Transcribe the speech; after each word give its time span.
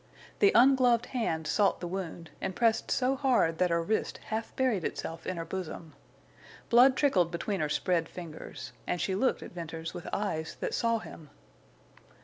The 0.39 0.51
ungloved 0.55 1.05
hand 1.13 1.45
sought 1.45 1.79
the 1.79 1.87
wound, 1.87 2.31
and 2.41 2.55
pressed 2.55 2.89
so 2.89 3.15
hard 3.15 3.59
that 3.59 3.69
her 3.69 3.83
wrist 3.83 4.17
half 4.25 4.51
buried 4.55 4.83
itself 4.83 5.27
in 5.27 5.37
her 5.37 5.45
bosom. 5.45 5.93
Blood 6.69 6.95
trickled 6.97 7.29
between 7.29 7.59
her 7.59 7.69
spread 7.69 8.09
fingers. 8.09 8.71
And 8.87 8.99
she 8.99 9.13
looked 9.13 9.43
at 9.43 9.51
Venters 9.51 9.93
with 9.93 10.07
eyes 10.11 10.57
that 10.59 10.73
saw 10.73 10.97
him. 10.97 11.29